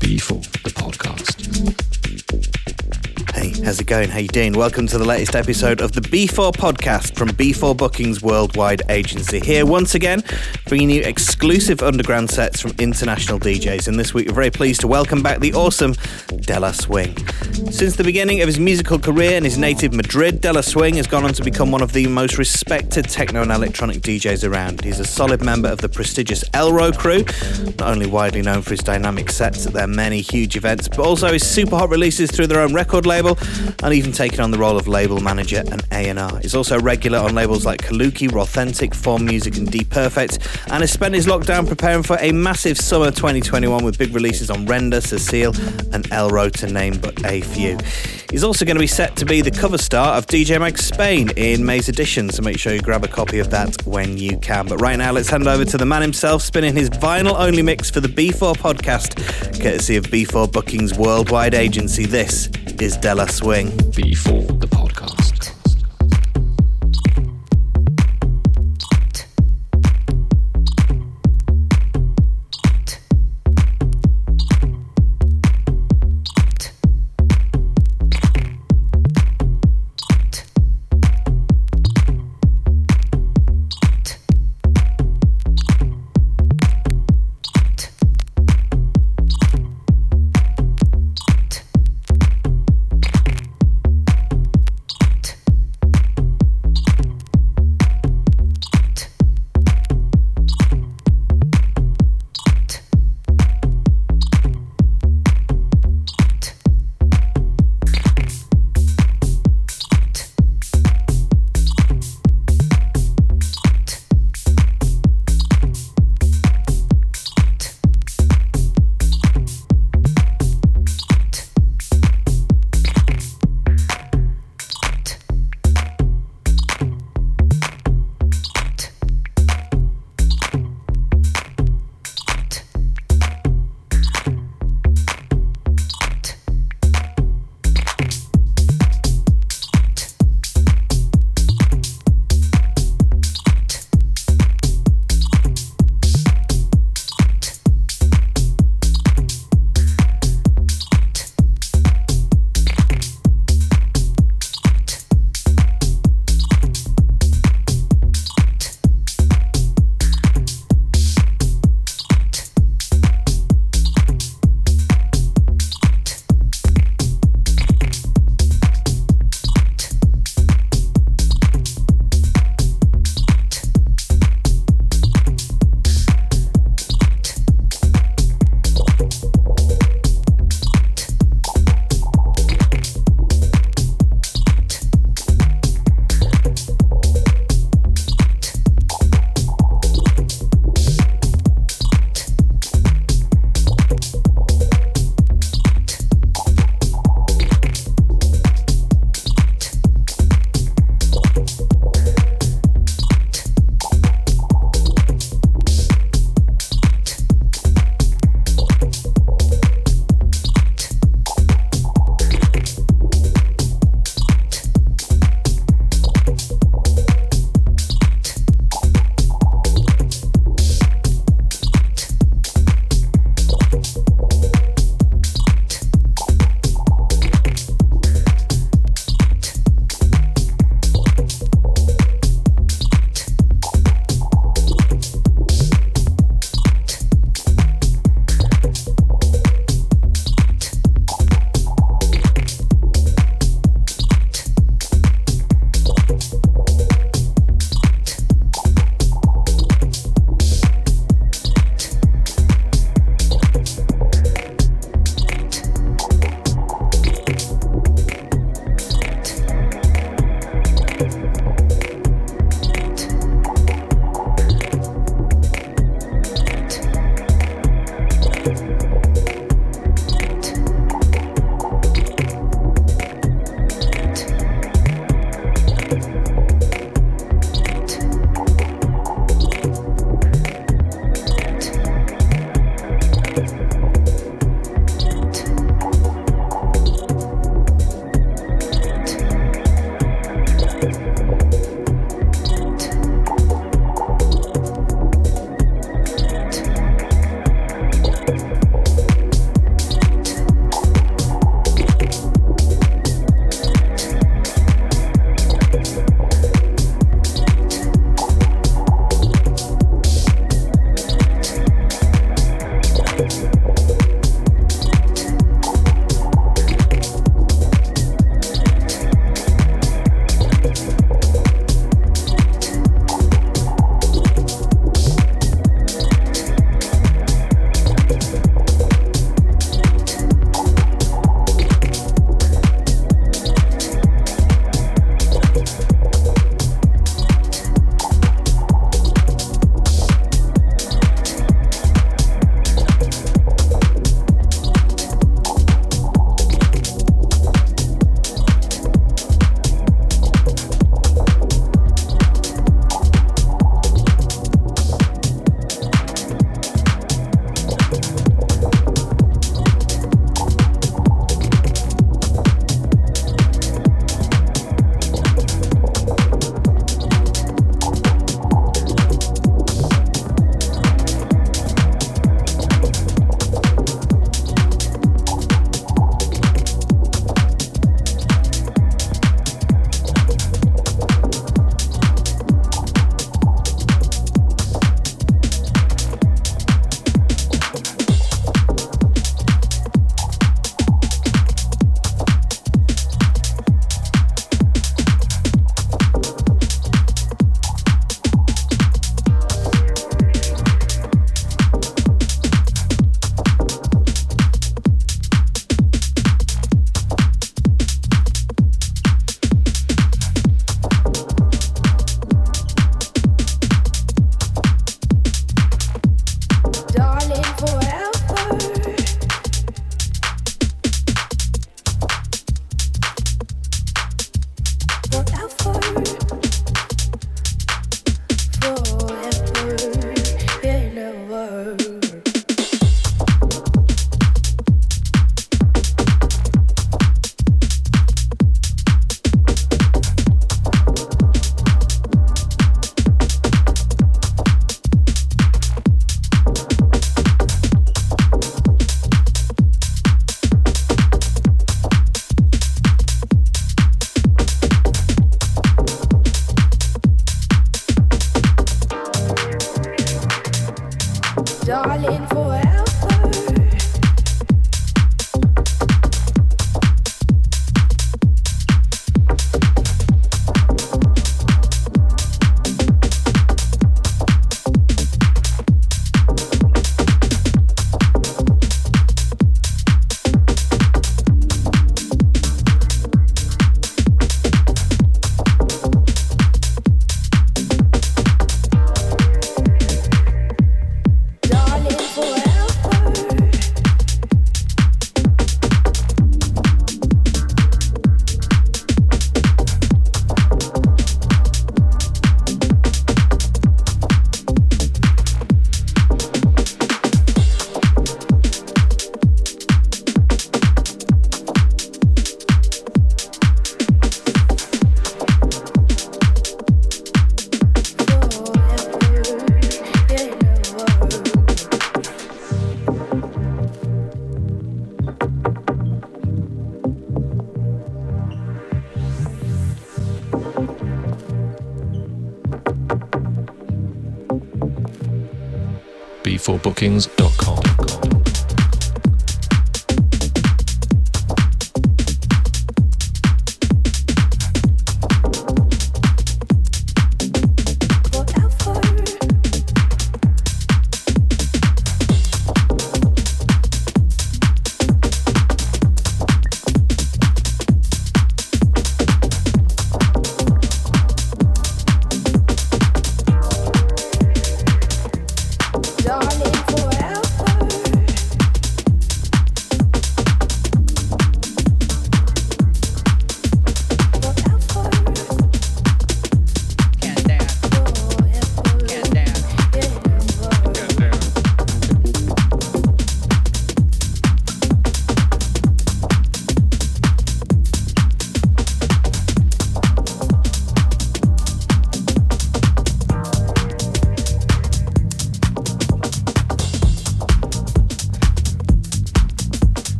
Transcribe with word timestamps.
B4, 0.00 0.42
the 0.62 0.70
podcast. 0.70 2.65
How's 3.64 3.80
it 3.80 3.86
going? 3.86 4.10
How 4.10 4.18
you 4.18 4.28
doing? 4.28 4.52
Welcome 4.52 4.86
to 4.88 4.98
the 4.98 5.04
latest 5.04 5.34
episode 5.34 5.80
of 5.80 5.92
the 5.92 6.00
B4 6.00 6.52
podcast 6.52 7.16
from 7.16 7.30
B4 7.30 7.76
Bookings 7.76 8.22
Worldwide 8.22 8.82
Agency. 8.88 9.40
Here 9.40 9.64
once 9.64 9.94
again, 9.94 10.22
bringing 10.66 10.90
you 10.90 11.02
exclusive 11.02 11.82
underground 11.82 12.30
sets 12.30 12.60
from 12.60 12.72
international 12.78 13.40
DJs. 13.40 13.88
And 13.88 13.98
this 13.98 14.12
week, 14.12 14.28
we're 14.28 14.34
very 14.34 14.50
pleased 14.50 14.82
to 14.82 14.88
welcome 14.88 15.22
back 15.22 15.40
the 15.40 15.54
awesome 15.54 15.94
De 16.28 16.60
La 16.60 16.72
Swing. 16.72 17.16
Since 17.70 17.96
the 17.96 18.04
beginning 18.04 18.40
of 18.42 18.46
his 18.46 18.60
musical 18.60 18.98
career 18.98 19.36
in 19.36 19.44
his 19.44 19.58
native 19.58 19.94
Madrid, 19.94 20.42
De 20.42 20.52
La 20.52 20.60
Swing 20.60 20.96
has 20.96 21.06
gone 21.06 21.24
on 21.24 21.32
to 21.32 21.42
become 21.42 21.70
one 21.70 21.82
of 21.82 21.92
the 21.92 22.06
most 22.06 22.38
respected 22.38 23.08
techno 23.08 23.42
and 23.42 23.50
electronic 23.50 23.98
DJs 23.98 24.48
around. 24.48 24.84
He's 24.84 25.00
a 25.00 25.04
solid 25.04 25.42
member 25.42 25.68
of 25.68 25.78
the 25.78 25.88
prestigious 25.88 26.44
Elrow 26.50 26.92
crew, 26.92 27.24
not 27.78 27.90
only 27.90 28.06
widely 28.06 28.42
known 28.42 28.62
for 28.62 28.70
his 28.70 28.80
dynamic 28.80 29.30
sets 29.30 29.66
at 29.66 29.72
their 29.72 29.88
many 29.88 30.20
huge 30.20 30.56
events, 30.56 30.88
but 30.88 31.00
also 31.00 31.32
his 31.32 31.46
super 31.46 31.76
hot 31.76 31.90
releases 31.90 32.30
through 32.30 32.46
their 32.48 32.60
own 32.60 32.74
record 32.74 33.06
label 33.06 33.38
and 33.82 33.94
even 33.94 34.12
taken 34.12 34.40
on 34.40 34.50
the 34.50 34.58
role 34.58 34.76
of 34.76 34.88
label 34.88 35.20
manager 35.20 35.62
and 35.70 35.82
A&R. 35.92 36.38
He's 36.40 36.54
also 36.54 36.78
regular 36.80 37.18
on 37.18 37.34
labels 37.34 37.64
like 37.64 37.80
Kaluki, 37.80 38.28
Rawthentic, 38.28 38.94
Form 38.94 39.24
Music 39.24 39.56
and 39.56 39.68
Deeperfect 39.68 40.70
and 40.70 40.82
has 40.82 40.90
spent 40.90 41.14
his 41.14 41.26
lockdown 41.26 41.66
preparing 41.66 42.02
for 42.02 42.16
a 42.20 42.32
massive 42.32 42.78
summer 42.78 43.10
2021 43.10 43.84
with 43.84 43.98
big 43.98 44.14
releases 44.14 44.50
on 44.50 44.66
Rendr, 44.66 45.02
Cecille 45.02 45.54
and 45.92 46.04
Elrow 46.10 46.50
to 46.52 46.66
name 46.66 46.98
but 46.98 47.24
a 47.24 47.40
few. 47.40 47.78
He's 48.30 48.42
also 48.42 48.64
going 48.64 48.76
to 48.76 48.80
be 48.80 48.86
set 48.86 49.16
to 49.16 49.24
be 49.24 49.40
the 49.40 49.50
cover 49.50 49.78
star 49.78 50.16
of 50.16 50.26
DJ 50.26 50.60
Mag 50.60 50.78
Spain 50.78 51.30
in 51.36 51.64
May's 51.64 51.88
edition, 51.88 52.28
so 52.30 52.42
make 52.42 52.58
sure 52.58 52.72
you 52.72 52.82
grab 52.82 53.04
a 53.04 53.08
copy 53.08 53.38
of 53.38 53.50
that 53.50 53.86
when 53.86 54.18
you 54.18 54.36
can. 54.38 54.66
But 54.66 54.80
right 54.80 54.96
now, 54.96 55.12
let's 55.12 55.28
hand 55.28 55.46
over 55.46 55.64
to 55.64 55.76
the 55.76 55.86
man 55.86 56.02
himself 56.02 56.42
spinning 56.42 56.74
his 56.74 56.90
vinyl 56.90 57.38
only 57.38 57.62
mix 57.62 57.88
for 57.88 58.00
the 58.00 58.08
B4 58.08 58.56
podcast, 58.56 59.16
courtesy 59.62 59.96
of 59.96 60.06
B4 60.06 60.50
Bookings 60.50 60.98
Worldwide 60.98 61.54
Agency. 61.54 62.04
This 62.04 62.48
is 62.80 62.96
De 62.96 63.14
La 63.14 63.26
Swing. 63.36 63.68
B4, 63.92 64.60
the 64.60 64.66
podcast. 64.66 65.55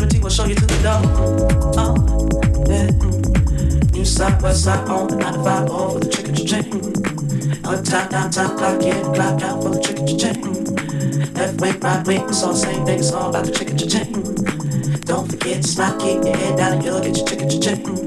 We'll 0.00 0.30
show 0.30 0.46
you 0.46 0.54
to 0.54 0.64
the 0.64 0.82
door. 0.82 1.02
Oh, 1.76 1.94
yeah. 2.68 2.90
New 3.92 4.04
side, 4.04 4.40
west 4.40 4.64
side, 4.64 4.88
on 4.88 5.08
the 5.08 5.16
9 5.16 5.32
to 5.34 5.44
5, 5.44 5.70
all 5.70 5.90
for 5.90 6.00
the 6.00 6.08
chicken 6.08 6.34
chain. 6.34 6.72
On 7.66 7.84
top, 7.84 8.08
down 8.08 8.30
top, 8.30 8.56
clock 8.56 8.82
in, 8.82 9.04
clock 9.12 9.42
out 9.42 9.62
for 9.62 9.70
the 9.70 9.80
chicken 9.80 10.06
cha-ching. 10.06 11.34
Left 11.34 11.60
wing, 11.60 11.80
right 11.80 12.06
wing, 12.06 12.22
it's 12.28 12.42
all 12.42 12.52
the 12.52 12.58
same 12.58 12.86
thing, 12.86 12.98
it's 12.98 13.12
all 13.12 13.28
about 13.28 13.44
the 13.44 13.52
chicken 13.52 13.76
cha-ching. 13.76 14.12
Don't 15.02 15.30
forget 15.30 15.62
to 15.62 15.68
smile, 15.68 15.98
keep 16.00 16.24
your 16.24 16.36
head 16.36 16.56
down 16.56 16.72
and 16.74 16.84
you'll 16.84 17.00
get 17.00 17.16
your 17.16 17.26
chicken 17.26 17.50
cha-ching. 17.50 17.99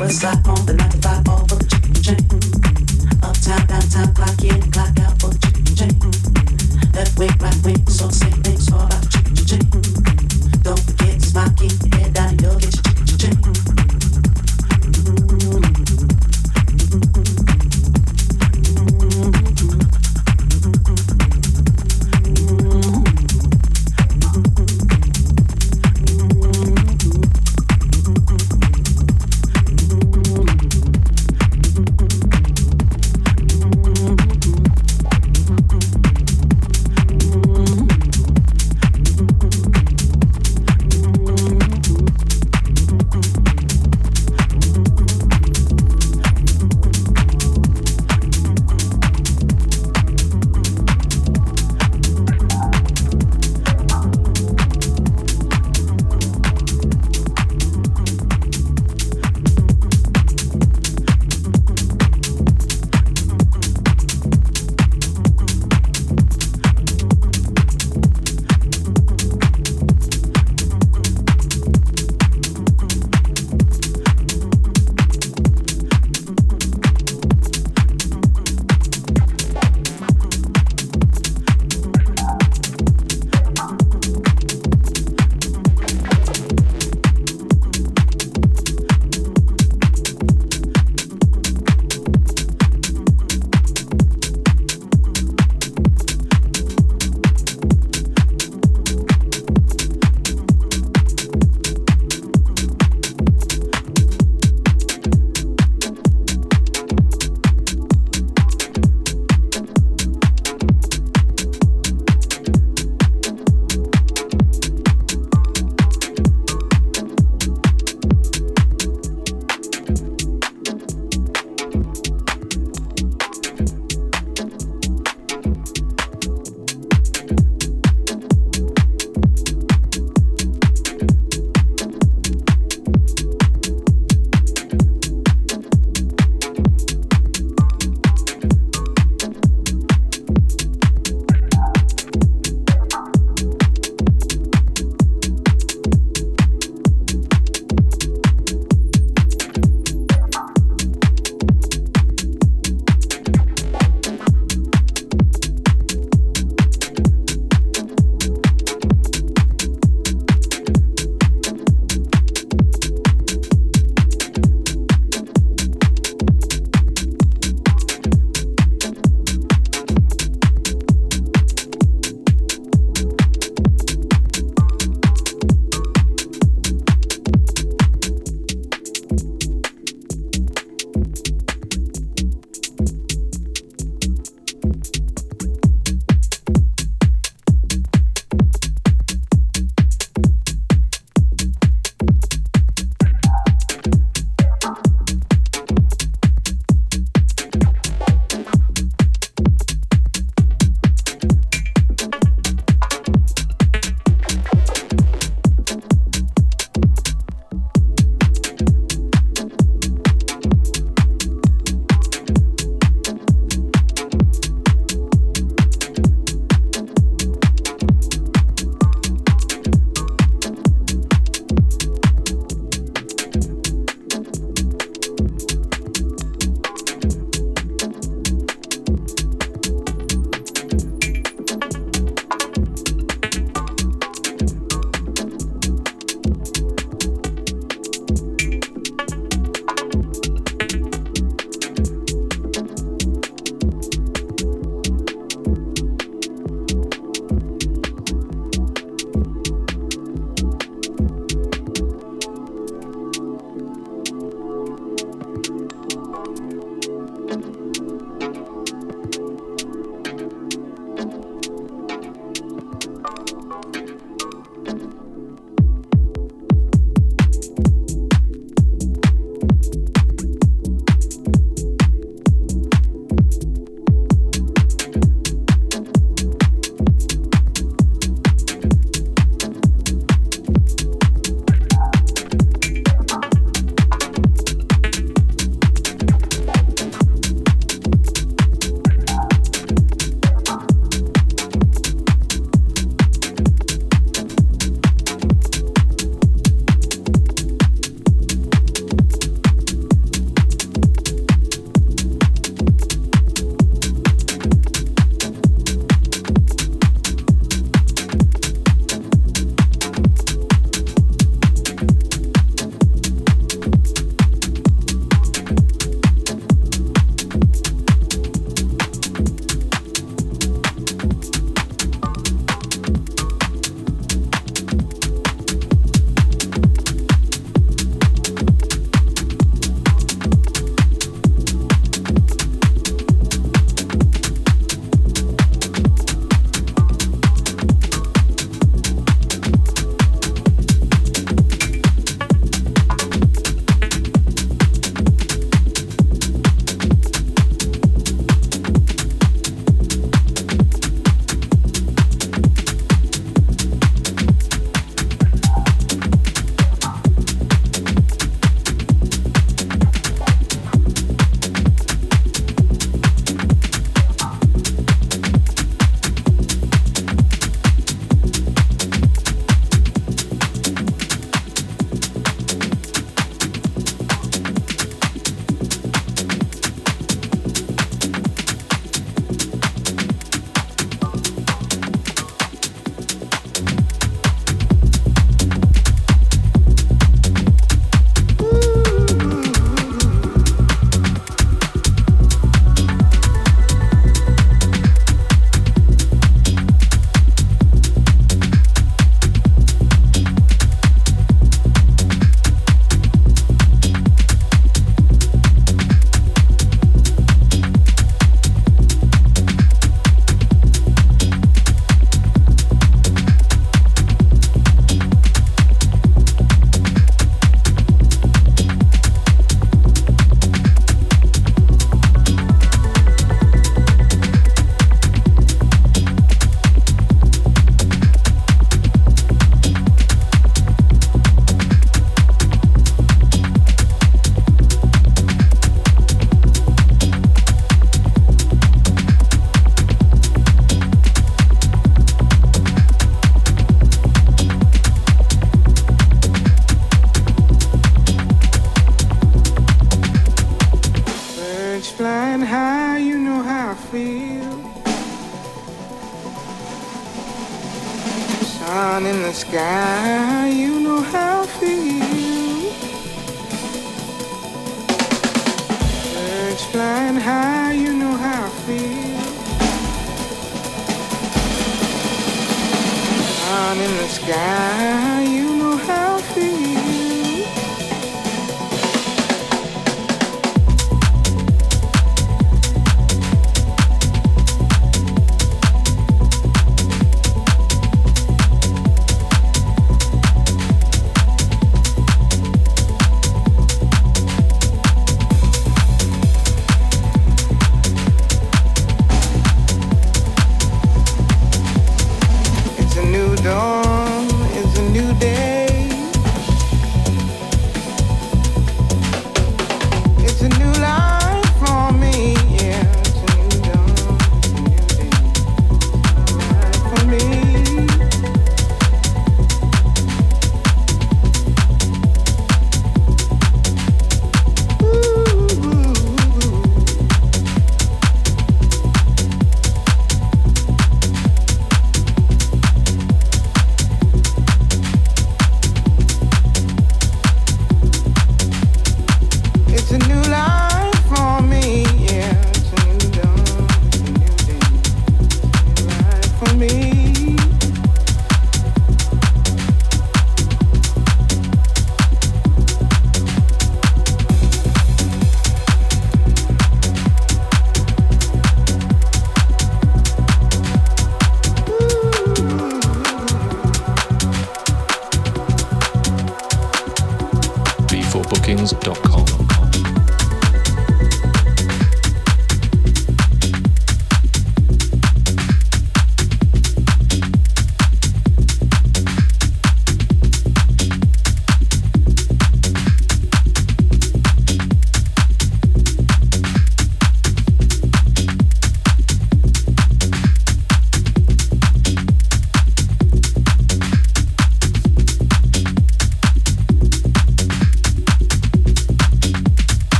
was 0.00 0.24
I 0.24 0.32
on 0.46 0.64
the 0.64 0.72
night 0.72 0.90
to 0.92 0.98
five? 0.98 1.29